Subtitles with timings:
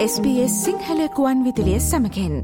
[0.00, 2.36] SBS සිංහලකුවන් විදිලිය සමකෙන්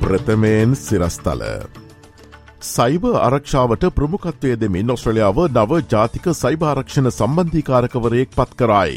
[0.00, 1.42] ප්‍රථමයෙන් සිරස්තල
[2.60, 8.96] සයිබ ආරක්ෂාවට ප්‍රමුඛත්වය දෙමින් ඔස්ට්‍රලියාව නව ජාතික සයිභාරක්ෂණ සම්බන්ධීකාරකවරයෙක් පත් කරයි.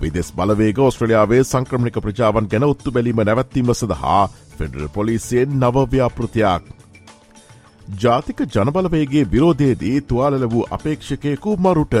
[0.00, 4.22] විදෙස් බලවේග ඔස්ට්‍රලියාවේ සංක්‍රමණික ප්‍රජාවන් ගැන ඔත්තු බැලීම නැවැත්වීම සඳහා
[4.56, 6.64] ෆෙඩරල් පොලිසියෙන් නවව්‍යාපෘතියක්.
[7.98, 11.94] ජාතික ජනබලවේගේ විරෝධයේදී තුවාලල වූ අපේක්ෂකයකු මරුට.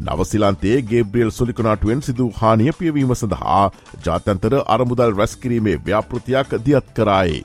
[0.00, 3.64] නවසිලන්තේ ගේබ්‍රියල් සුලිකනාටුවෙන් සිදු හානිය පියවීම සඳහා
[4.06, 7.44] ජාතන්තර අරමුදල් රැස්කිරීමේ ව්‍යාපෘතියක් දියත් කරයි.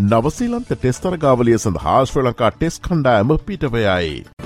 [0.00, 4.39] නවසීලන්ත ටෙස්තරගාවලිය සඳහා ශ්‍ර ලංකා ටෙස් කණ්ඩායම පිටවයයි.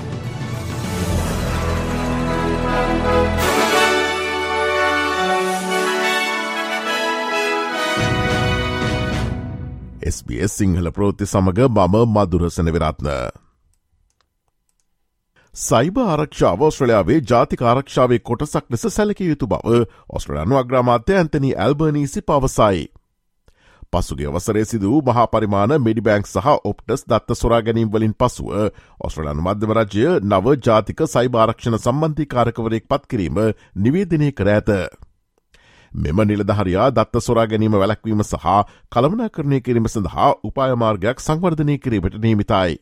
[10.05, 13.07] SBS සිංහල ප්‍රෝති සමඟ මම මදුරසන විරත්න.
[15.53, 22.83] සයිබ ආරක්ෂාව ඔස්ට්‍රලයාාවේ ජාතික ආරක්ෂාවේ කොටසක් ලෙස සැලකිය යුතු බව ඔස්ට්‍රලයානු අග්‍රාමාත්‍ය ඇන්තනි ඇල්බනීසි පවසයි.
[23.93, 28.53] පසුගේ වසරේ සිදු මහාපරිමාණ මිඩිබෑන්ක් සහ ඔප්ටස් දත්ත සොරා ගැනීම් වලින් පසුව
[28.99, 33.41] ඔස්ට්‍රලයානු මධ්‍යමරජය නව ජාතික සයිභාරක්ෂණ සම්බන්ධිකාරකවරයෙක් පත්කිරීම
[33.77, 34.71] නිවේදනය කර ඇත.
[35.95, 38.49] මෙම නිලධහරයා දත්ත සොරා ගැනීම වැලැක්වීම සහ
[38.91, 42.75] කළමනාකරණය කිරීම සඳහා උපායමාර්ගයක් සංවර්ධනය කිරීමට නීමිතයි.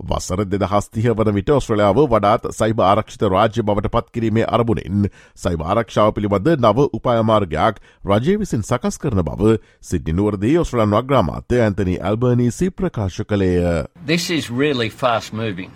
[0.00, 6.50] වසර දෙදහස්තිහ වන විට ඔස්ට්‍රලියාව වඩාත් සයිබ ආරක්ෂිත රාජ්‍ය බවට පත්කිරීමේ අරබුණින් සයිබ ආරක්ෂාව පිළිබඳ
[6.56, 9.54] නව උපායමාර්ගයක් රජය විසින් සකස් කරන බව
[9.90, 13.86] සිද්ධිනුවරදී ඔස්ට්‍රලන් වග්‍රාමාත්‍ය ඇන්තනි ඇල්බර්නීසි ප්‍රකාශ කළේය.
[14.06, 15.70] This is really fast moving.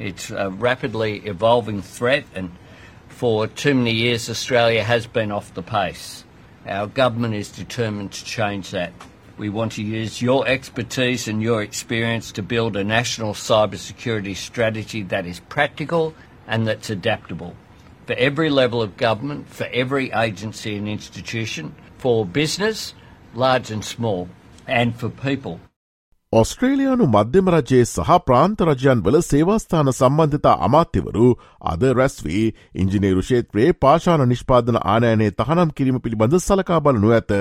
[0.00, 2.48] It's a rapidly evolving threat and
[3.20, 6.24] for too many years, Australia has been off the pace.
[6.66, 8.94] Our government is determined to change that.
[9.36, 15.02] We want to use your expertise and your experience to build a national cybersecurity strategy
[15.02, 16.14] that is practical
[16.46, 17.54] and that's adaptable
[18.06, 22.94] for every level of government, for every agency and institution, for business,
[23.34, 24.30] large and small,
[24.66, 25.60] and for people.
[26.32, 31.30] ඔස්ට්‍රේලයානු මධ්‍යම රජයේ සහ ප්‍රාන්ත රජයන් වල සේවාස්ථාන සම්බන්ධතා අමාත්‍යවරු
[31.62, 32.42] අද රැස්වී
[32.74, 37.32] ඉංජිනේරු ෂේත්‍රයේ පාශාන නිෂ්පාදන ආනයනයේ තහනම් කිරීම පිළිබඳ සලකා බලනු ඇත.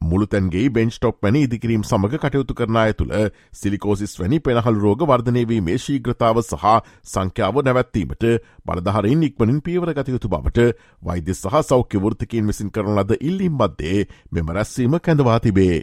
[0.00, 3.12] මුළුතැන්ගේ බෙන්ස්ටොප් වැනි ඉදිකිරීම් සමඟ කටයුතු කරනාය තුළ
[3.54, 6.64] සිලිකෝසිස් වැනි පෙනහල් රෝග වර්ධනයවීමේ ශීග්‍රතාව සහ
[7.06, 8.24] සංඛ්‍යාව නැවැත්වීමට
[8.66, 10.66] බලධහරින් ඉක්මනින් පීවර ගතයුතු බවට
[11.02, 15.76] වෛද්‍ය සහ සෞඛ්‍ය වෘතිකින් විසින් කරන ලද ඉල්ලිම් මධ්‍යේ මෙම රැස්වීම කැඳවා තිබේ.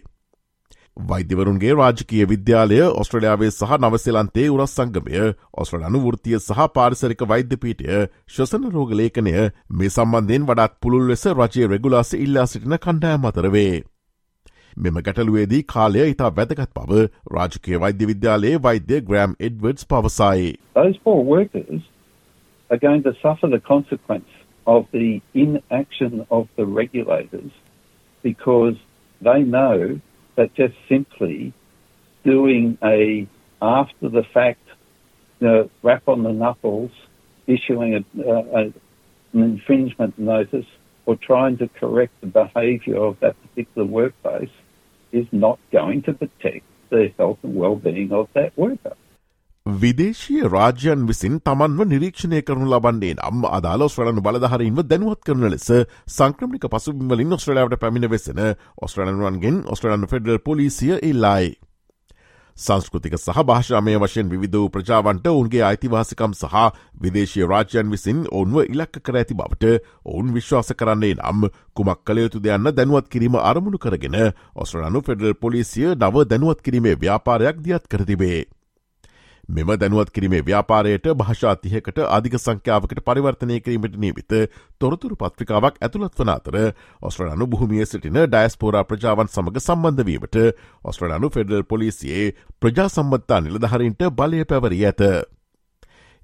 [0.98, 5.24] වෛද්‍යවරුන්ගේ රාජකීය විද්‍යාලය ඔස්ට්‍රලයාාවේ සහ නවසලන්තේ උරස් සංගමය
[5.62, 7.88] ඔස්ට්‍රලනු වෘතිය සහ පාරිසරික වෛද්‍යපීටය
[8.34, 9.34] ශ්වසන රෝගලේඛනය
[9.80, 13.84] මේ සම්බන්ධයෙන් වඩත් පුළුල් ලෙස රජයේ රෙගුලාස ඉල්ලා සිටින කණ්ඩෑම් අතරවේ.
[14.78, 17.02] මෙම ගැටලුවේදී කාලය ඉතා වැදගත් බව
[17.38, 20.56] රාජකය වෛද්‍ය විද්‍යාලයේ වෛද්‍ය ග්‍රෑම් එඩ්වර්ඩ්ස් පවසයි.
[20.76, 21.82] Those poor workers
[22.70, 24.30] are going to suffer the consequence
[24.68, 27.52] of the inaction of the regulators
[28.24, 28.76] because
[29.22, 30.00] they know
[30.36, 31.54] that just simply
[32.24, 33.28] doing a
[33.62, 34.60] after the fact
[35.40, 36.92] you know, rap on the knuckles,
[37.48, 38.74] issuing a, a, an
[39.34, 40.66] infringement notice,
[41.06, 44.50] or trying to correct the behaviour of that particular workplace
[45.12, 48.96] is not going to protect the health and well-being of that worker.
[49.66, 55.68] විදේශීය රාජ්‍යන් විසින් තමන්ව නිරීක්ෂණය කරනු ලබන්නේ නම් අදාල Australian බලධහරන්ව දැනුවත් කරන ලෙස
[56.08, 58.42] සංක්‍රමික පසුබිමලින් ඔස්ට්‍රලාවට පැමිණ වෙසෙන
[58.78, 61.54] ඔස්ට්‍රලන්වන්ගෙන් ඔස්ට්‍රලන් ෆෙඩල් පොලිසිය ඉල්ලායි.
[62.58, 66.58] සංස්කෘතික සහ භාෂාමය වශයෙන් විවිධ වූ ප්‍රජාවන්ට ඔවුන්ගේ අයිතිවාසිකම් සහ
[67.00, 72.68] විදේශය රාජ්‍යන් විසින් ඔවුන්ව ඉලක්ක කර ඇති බවට ඔවුන් විශ්වාස කරන්නේ නම් කුමක් කළයුතු දෙයන්න
[72.72, 74.20] දැනුවත් කිරීම අරමුණු කරගෙන
[74.56, 78.44] ඔස්ට්‍රලනු ෆෙඩල් පොලිසිය නව දැනුවත් කිරීමේ ව්‍යාපාරයක් දියත් කරතිබේ.
[79.54, 84.34] මෙම දැනුවත් කිරීමේ ව්‍යාපාරයට භාෂාතිහකට අධික සංඛ්‍යාවකට පරිවර්තනය කිරීමට නීවිත
[84.80, 86.58] තොරතුරු පත්‍රිකාවක් ඇතුළත් වන අතර
[87.02, 90.40] ඔස්ට්‍රලනු බොහමිය සිටින ඩයිස්පෝරා ප්‍රජාවන් සමඟ සම්බන්ධවීමට
[90.84, 92.26] ඔස්ට්‍රලනු ෆෙඩල් පොලිසියේ
[92.60, 95.06] ප්‍රජා සම්බත්තා නිලධහරින්ට බලය පැවරී ඇත.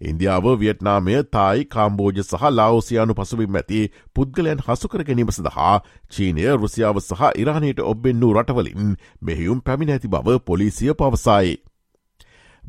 [0.02, 3.86] ඉන්දියාව වියට්නාමය තායි කාම්බෝජ සහ ලාෝසියානු පසුවිම් ඇති
[4.16, 5.74] පුද්ගලයන් හසුකර ගැනීම සඳහා
[6.12, 11.58] චීනය රුසියාව සහ ඉරානයට ඔබ්බෙන්නූ රටවලින් මෙහියුම් පැමිණ ඇති බව පොලිසිය පවසයි.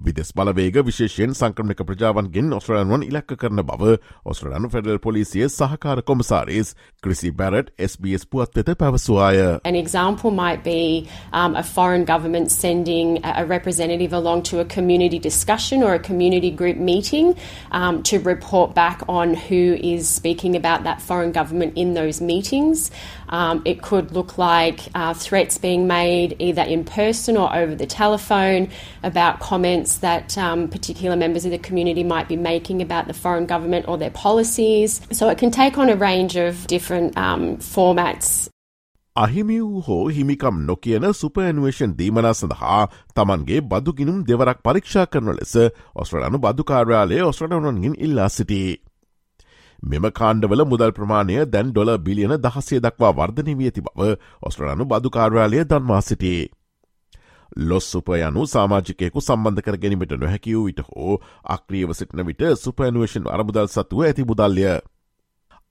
[0.03, 3.95] විදෙස් බලවේග විශේෂයෙන් සංක්‍රමණක ප්‍රජාවන්ගෙන් ඔස්ට්‍රලන්වන් ඉලක්ක කරන බව
[4.27, 9.59] ඔස්ට්‍රලනු ෆෙඩල් පොලිසිය සහකාර කොමසාරිස් ක්‍රිසි බැරට් SBS පුවත් වෙත පැවසවාය.
[9.63, 15.19] An example might be um, a foreign government sending a representative along to a community
[15.19, 17.35] discussion or a community group meeting
[17.71, 22.91] um, to report back on who is speaking about that foreign government in those meetings.
[23.29, 27.87] Um, it could look like uh, threats being made either in person or over the
[27.87, 28.69] telephone
[29.03, 33.46] about comments that um, particular members of the community might be making about the foreign
[33.46, 35.00] government or their policies.
[35.12, 38.50] So it can take on a range of different um, formats.
[39.16, 42.82] අහිමි වූ හෝ හිමිකම් නොකියන superannuation දීමනා සඳහා
[43.14, 45.56] තමන්ගේ බදුගිනුම් දෙවරක් පරීක්ෂා කරන ලෙස
[45.96, 48.70] ඔස්ට්‍රලනු බදු කාර්යාලය ඔස්ට්‍රඩවනන්ගින් ඉල්ලා සිටී.
[49.82, 54.08] මෙම කාණ්ඩවල මුදල් ප්‍රමාණය දැන් ඩොල බිලියන දහසේ දක්වා වර්ධනය වී ඇති බව
[54.42, 56.48] ඔස්ට්‍රලනු බදුකාර්යාලය දන්වා සිටේ.
[57.56, 63.68] ලොස් සුප යනු සාමාජිකයකු සම්බන්ධ කර ගැනීමට නොහැකිවූ විට හෝ අක්‍රියව සිටින විට සුපනුවේෂන් අරමුදල්
[63.68, 64.80] සතුව ඇති මුදල්ය.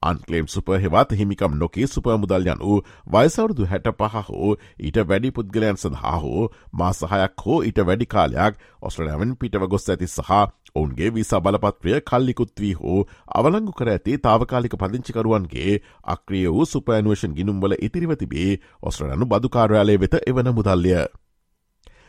[0.01, 2.75] අන්කලේම් සුප හෙවත් හිමිකම් නොකේ සුප මුදල් යනු
[3.07, 9.35] වයසවරුදු හැට පහ හෝ ඊට වැඩි පුද්ගලයන් සඳහා හෝ මාසහයක් හෝ ඊට වැඩි කාලයක් ඔස්ට්‍රලයාවෙන්
[9.35, 10.31] පිටව ගොස් ඇති සහ
[10.75, 12.99] ඔවුන්ගේ විසා බලපත්‍රය කල්ලිකුත් වී හෝ
[13.35, 18.51] අවලංගු කර ඇති තාවකාලික පදිංචිකරුවන්ගේ අක්‍රිය වූ සුපෑනුවේෂන් ගිනුම්වල ඉතිරිව තිබේ
[18.83, 20.95] ඔස්ට්‍රලනු බදුකාර්යාලය වෙත එවන මුදල්ය.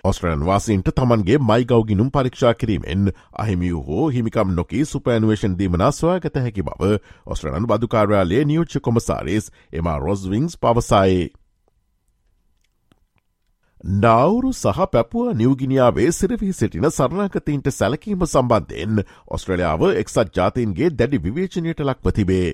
[0.05, 6.93] ඔස්ට්‍රයන් වාසින්ට තමන්ගේ මයිගෞගිනුම් පරීක්ෂා කිරීමෙන් අහිමිය හෝ හිමිකම් නොකී සුපෑනුවේෂන් දීමනා ස්වාගත හැකි බව
[7.27, 11.21] ඔස්ට්‍රලන් බදුකාරයාලේ නියෝච්ච කොමසාරිස් එම රොස්විංස් පවසයි.
[13.99, 22.13] නවුරු සහ පැපුව නිවගිනියාවේ සිරවී සිටින සරණකතීන්ට සැලකීම සම්බන්ධයෙන් ඔස්ට්‍රලියාව එක්සත් ජාතීන්ගේ දැඩි විවේචනයට ලක්ව
[22.13, 22.51] තිබේ.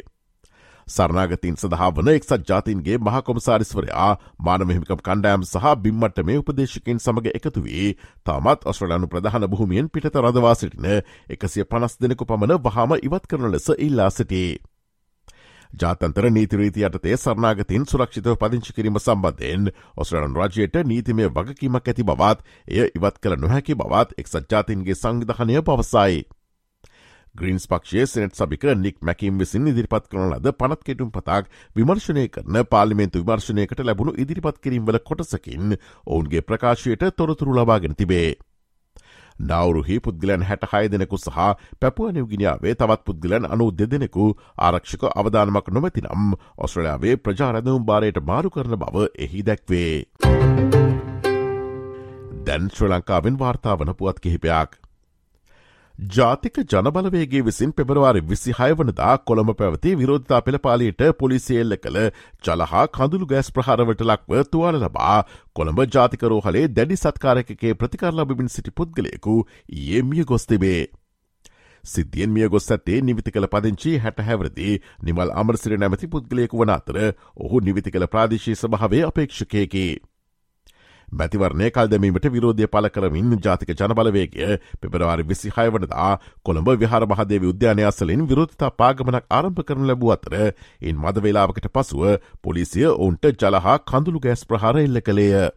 [0.88, 4.10] සරණාගතින් සඳහා වන එක්සත් ජාතින්ගේ මහකොමසාරිස්වරයා
[4.40, 7.88] මානමහිමිකම් කණ්ඩෑම් සහ බිම්මට මේ උපදේශකින් සමඟ එකතු වී
[8.24, 10.86] තාමත් ඔස්ට්‍රලනු ප්‍රධාන බොහොමියෙන් පිට රදවා සිටින
[11.30, 14.58] එකසිය පනස් දෙනෙකු පමණ වහාම ඉවත් කරන ලෙස ඉල්ලා සිටේ.
[15.72, 22.88] ජාතන්තර නීතිරීති යටතේ සරනාගතින් සුරක්ෂිතව පදිංචි කිරීම සම්බන්ධයෙන් ඔස්ට්‍රලන් රජයට නීතිමය වගකීමක් ඇති බවත් එය
[22.92, 26.26] ඉවත් කළ නොහැකි බවත් එක්සත් ජාතින්ගේ සංවිධානය පවසයි.
[27.36, 32.60] ග්‍රීන්ස් පක්ෂය සෙනට් සභික නික් මැකිම් විසින් ඉදිරිපත් කරන ලද පනත් කෙටුම් පතාක් විමර්ශනය කරන
[32.66, 38.36] පාලිමෙන්තු විමර්ශනයකට ලැබුණු ඉදිරිපත් කිරීම්වල කොටසකින් ඔවුන්ගේ ප්‍රකාශයට තොරතුරු ලබාගෙන තිබේ.
[39.40, 41.38] නවරුහි පුද්ගලන් හැට හය දෙනෙකු සහ
[41.80, 44.28] පැපුව නිවගිනියාවේ තවත් පුද්ගලන් අනු දෙදෙනෙකු
[44.60, 49.92] ආරක්ෂක අවධානමක් නොමැතිනම් ඔස්ට්‍රලයාාවේ ප්‍රජාරැඳවුම් භාරයට මාරු කරන බව එහි දැක්වේ.
[52.46, 54.80] දැන් ශ්‍ර ලංකාවෙන් වාර්තාාවන පුවත් කිහිපයක්.
[55.98, 62.10] ජාතික ජනබලවේගේ විසින් පෙබරවාරි විසි හයවනදා කොළඹ පැවති විරෝධතා පෙළපාලීට පොලිසියෙල්ල කළ
[62.44, 65.16] ජලහා කඳුළු ගෑස් ප්‍රහාරවට ලක්ව තුවාල ලබා
[65.54, 69.36] කොළඹ ජාතිකරෝහලේ දැඩි සත්කාරකගේ ප්‍රතිකාරලබිමින් සිටි පුද්ගලයකු
[69.84, 70.82] ඒ මිය ගොස්තිබේ.
[71.84, 77.00] සිද්ධියෙන් මිය ගොස් ඇත්තේ නිවිති කළ පදිංචි හැට හැවරදි නිමල් අමරසිර නැමති පුද්ගලයකු වන අතර
[77.38, 79.86] ඔහු නිවිති කළ ප්‍රාදේශී සභාවේ අපේක්ෂකයකි.
[81.16, 86.10] මැතිවරණය කල් දැමීමට විරෝධය පල කරමින් ජාතික ජනබලවේගය පෙබරවාරි විසි හයවනදා
[86.42, 90.36] කොළඹ විහාර මහදේව උද්‍යානයස්සලින් විරෝධතා පාගමනක් ආරම්භ කරනු ලැබූ අතර
[90.82, 92.04] ඉන් මද වෙලාවකට පසුව
[92.42, 95.50] පොලිසිය ඔවුන්ට ජලහා කඳුළු ගෑස් ප්‍රහාර එල්ල කළේය.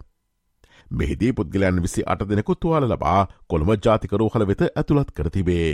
[0.92, 5.72] මෙහිදී පුද්ගලයන් විසි අට දෙනෙකු තුවාල ලබා කොළඹ ජාතිකරෝහල වෙත ඇතුළත් කරතිබේ.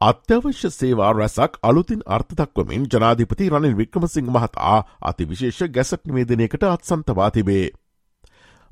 [0.00, 7.30] අත්‍යවශ්‍ය සේවා රැසක් අලුතින් අර්ථ දක්වමින් ජනාධිපති රනිල් වික්‍රමසිංහ මහතා අති විශේෂ ගැසට නිවේදනයකට අත්සන්තවා
[7.30, 7.66] තිබේ.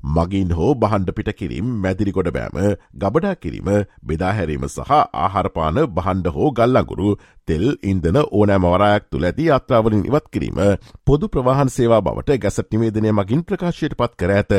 [0.03, 2.57] මගින් හෝ බහන්ඩ පිට කිරීම් මැදිරිකොඩ බෑම
[2.95, 3.69] ගබඩා කිරීම
[4.03, 7.15] බෙදාහැරීම සහ ආහාරපාන බහන්ඩ හෝ ගල්ලගුරු
[7.47, 10.61] තෙල් ඉන්දන ඕනෑම වරායක් තුළ ඇති අත්‍රාවලින් ඉවත් කිරීම
[11.05, 14.53] පොදු ප්‍රවාහන් සේවා බවට ගැසට නිවේදනය මගින් ප්‍රකාශයට පත් කර ඇත.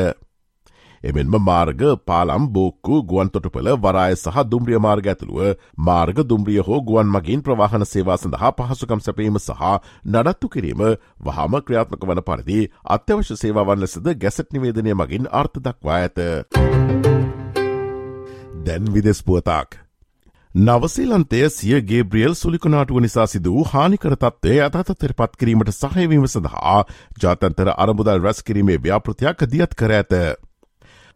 [1.03, 7.09] එමෙන්ම මාර්ග පාලම් බෝක්කු ගුවන් තොටුපල වරාය සහ දුම්රිය මාර්ග ඇතුළුව මාර්ග දුම්රිය හෝ ගුවන්
[7.09, 9.63] මගින් ප්‍රවාහන සේවා සඳහා පහසුකම් සැපීම සහ
[10.07, 10.83] නඩත්තු කිරීම
[11.21, 16.17] වහම ක්‍රියාත්මක වන පරිදි අත්‍යවශ්‍ය සේවාවන් ලෙසද ගැසට නිවේදනය මගින් අර්ථ දක්වා ඇත.
[18.63, 19.79] දැන් විදෙස් පුවතාක්.
[20.55, 26.79] නවසීලන්තය සිය ගේබ්‍රියල් සුලිකුණාටුව නිසා සිද වූ හානිකර තත්වය අතහතතර පත් කිරීමට සහයවීම සඳහා
[27.19, 30.13] ජාතන්තර අරමුදල් රැස් කිරීමේ ව්‍යාපෘතියක් දියත් කර ඇත.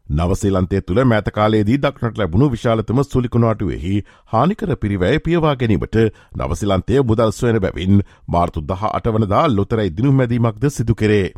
[0.10, 3.96] නවසේලන්තය තුළ මෑතකාලේදී දක්නට ලැබුණු විශාලතම සුලිකුණාටුවෙහි
[4.26, 5.98] හානිකර පිරිවැය පියවා ගැනීමට
[6.38, 11.34] නවසිලන්තය මුදල් සොයන බැවින් මාර්තු දහ අටවනදා ලොතරයි දිනු මැදීමක්ද සිදු කරේ.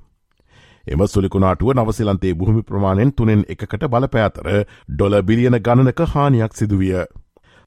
[0.88, 4.51] එම සුලිකුණාටුව නවසිලන්තේ භූමි ප්‍රමාණයෙන් තුනෙන් එකකට බලපෑතර
[4.89, 7.01] ඩොල බිලියන ගණනක හානියක් සිදුවිය.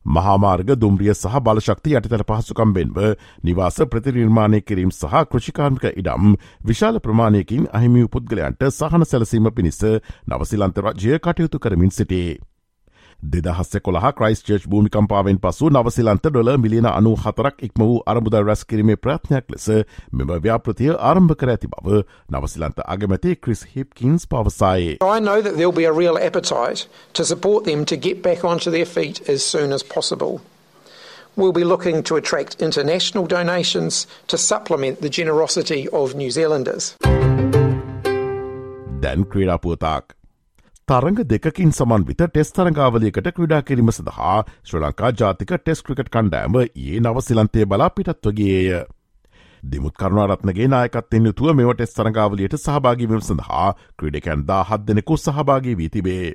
[0.07, 2.99] මහාමාර්ග දුම්රිය සහ බලශක්ති යටතර පහසුකම්බෙන්ව
[3.43, 9.83] නිවාස ප්‍රතිනිර්මාණය කිරීම් සහ කෘෂිකාර්මික ඉඩම් විශාල ප්‍රමාණයකින් අහිමි පුද්ගලයන්ට සහන සැලසීම පිණිස
[10.27, 12.52] නවසිලන්ත රජය කටයුතු කරමින් සිටේ.
[13.24, 18.66] දෙදහස්ස කොළහ ක්‍රයිස් චර්ච් භූමිකම්පාවෙන් පසු නවසිලන්ත ඩොල මිලියන අනු හතරක් ඉක්ම වූ අරමුද රැස්
[18.66, 19.68] කිරීමේ ප්‍රත්නයක් ලෙස
[20.12, 24.98] මෙම ව්‍යාපෘතිය ආරම්භ කර ඇති බව නවසිලන්ත අගමැති ක්‍රිස් හිප්කින්ස් පවසායේ.
[25.16, 28.72] I know that there'll be a real appetite to support them to get back onto
[28.72, 30.40] their feet as soon as possible.
[31.38, 36.96] We'll be looking to attract international donations to supplement the generosity of New Zealanders.
[39.02, 40.04] දැන් ක්‍රීඩාපුවතාක්.
[40.93, 46.99] තරඟ දෙකින් සමන්විත test තරඟාවලයකට ක්‍රඩා කිරීම සඳහා ශ්‍ර ලංකා ජාතික test cricket කණ්ඩෑම ඒ
[47.01, 48.83] නවසිලන්තේ බලා පිටත්වගේය.
[49.63, 55.89] දිමුත් කරුණාරත්නගේ නායකත්තෙන් යුතුව මෙව ටෙස් තරඟාවලියට සහභාගිවීම සඳහා ක්‍රඩකැන් දා හත් දෙනෙකු සහභාගී වී
[55.89, 56.35] තිබේ.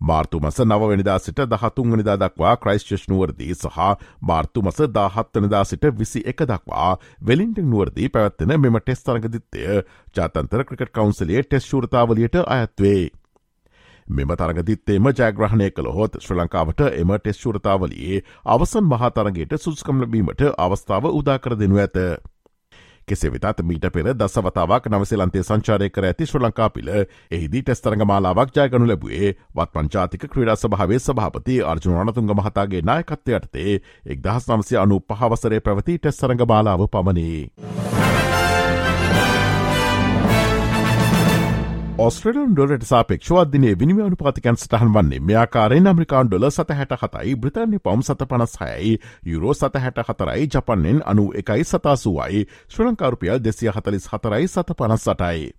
[0.00, 3.78] මාර්තු මස නවනිදා සිට දහතුන් වනිදා දක්වා ක්‍රයිස්්චෂ් නුවරදී සහ
[4.22, 6.90] මාර්තු මස දාහත්වනදා සිට විසි එක දක්වා
[7.22, 9.64] වෙලින්ටෙක් නුවරදී පැවත්වෙන මෙම ටෙස් තරගදිත්තය
[10.16, 13.19] ජාතන්තර ක්‍රිකට් කවන්සලේ ටෙස් ශෘතාවලියට අයත්වේ.
[14.08, 21.56] මෙම තරගදිත්තේම ජයග්‍රහණය කළහොත් ශ්‍ර ලංකාවට එම ටෙස් ශෘතාවලයේ අවසන් මහතරගේට සුස්කම් ලබීමට අවස්ථාව උදාකර
[21.56, 21.98] දෙනු ඇත.
[23.08, 26.90] කෙසේ වෙතත් මීට පෙර දසවතාවක් නවසලන්තේ සංචාරය කර ඇති ශ්‍ර ලංකාපිල
[27.30, 33.76] එහිදී ටෙස්තරඟ මාලාවක් ජයගනු ලැබුවේ වත් පංචාතික ක්‍රඩා සභාවේ සභාපති අර්ජුනනතුන්ග මහතාගේ නායකත්වයටතේ
[34.06, 38.19] එක් දහස් නම්සය අනු පහවසරේ පැවති ටෙස්තරඟ මාලාව පමණේ.
[42.00, 47.78] ඔස්ට්‍රලන් ඩොලට සාපෙක්ෂවත් දිනේ විනිියනු පාතිකන් සටහන් වන්නේ මෙයාකාරෙන් අමරිකාන් ඩොල සත හැට හතයි බ්‍රතාන්‍ය
[47.78, 48.94] පවම් සත පනස් හයයි
[49.26, 55.04] යුරෝ සත හැට හතරයි ජපන්නෙන් අනු එකයි සතාසුවයි ශ්‍ර ලංකාරුපියල් දෙසිය හතලිස් හතරයි සත පනස්
[55.04, 55.50] සටයි.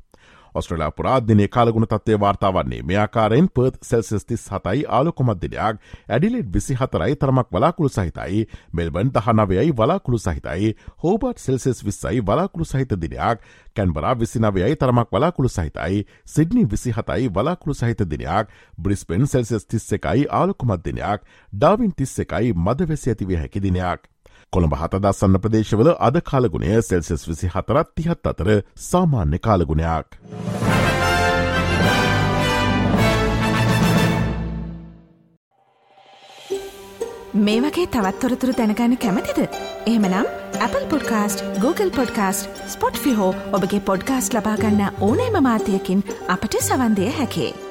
[0.54, 5.80] ඔස්ට්‍රලයා පුරාධනය කාලගුණ තත්වය වාර්තාවන්නේ මෙයාකාරෙන් පර්ත් සෙල්සිස්තිස් හතයි ආලොකොමත්දිනයක්
[6.10, 8.46] ඇඩිලෙට් විසි හතරයි තරමක් වලාකුළු සහිතයි.
[8.74, 10.76] මෙල්බන් දහනවයයි වලාකුළු සහිතයි.
[11.04, 13.40] හෝබට් සෙල්සෙස් විස්සයි වලාකුළු සහිත දිනයක්.
[13.76, 16.06] කැන්බරා විසිනවයයි තරමක් වලාකුළු සහිතයි.
[16.26, 18.48] සිඩ්නි විසි හතයි වලාකුළු සහිත දිනයක්.
[18.78, 21.22] බ්‍රිස්පෙන් සෙල්සෙස් තිස්ස එකයි ආලොකුමත් දිනයක්.
[21.54, 24.11] ඩාවින් තිස්ස එකයි මදවැසි ඇතිවිය හැකි දිනයක්.
[24.54, 28.50] කොළඹ හතදස්සන්න ප්‍රදේශවල අද කාලගුණය සෙල්සෙස් විසි හතරත් තිහත් අතර
[28.84, 30.18] සාමාන්‍ය කාලගුණයක්.
[37.36, 39.40] මේ වගේ තවත්තොරතුරු දැනගන්න කැමතිද.
[39.86, 40.28] එහමනම්
[40.60, 42.62] Apple podcast Google podcast
[43.00, 47.71] Spotify ඔබගේ පොඩ්කාස්ට ලබාගන්න ඕනෑම මාතයකින් අපට සවන්දය හැකේ.